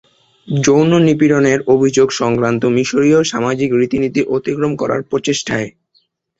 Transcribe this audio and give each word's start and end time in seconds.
যৌন 0.47 0.91
নিপীড়নের 1.05 1.59
অভিযোগ 1.67 2.07
সংক্রান্ত 2.11 2.63
মিশরীয় 2.75 3.19
সামাজিক 3.23 3.69
রীতিনীতি 3.73 4.21
অতিক্রম 4.27 4.71
করার 4.75 5.01
প্রচেষ্টায়। 5.03 5.69